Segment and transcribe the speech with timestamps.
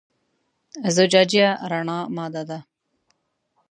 [0.95, 2.59] زجاجیه رڼه ماده ده.